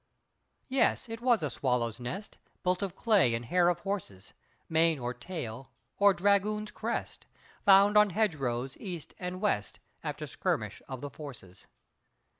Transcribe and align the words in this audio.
Yes, 0.67 1.07
it 1.07 1.21
was 1.21 1.43
a 1.43 1.51
swallow's 1.51 1.99
nest, 1.99 2.39
Built 2.63 2.81
of 2.81 2.95
clay 2.95 3.35
and 3.35 3.45
hair 3.45 3.69
of 3.69 3.81
horses, 3.81 4.33
Mane 4.67 4.97
or 4.97 5.13
tail, 5.13 5.69
or 5.99 6.11
dragoon's 6.11 6.71
crest, 6.71 7.27
Found 7.65 7.95
on 7.97 8.09
hedge 8.09 8.33
rows 8.33 8.75
east 8.77 9.13
and 9.19 9.39
west, 9.39 9.79
After 10.03 10.25
skirmish 10.25 10.81
of 10.87 11.01
the 11.01 11.11
forces. 11.11 11.67